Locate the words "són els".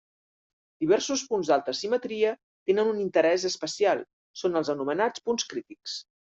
4.43-4.73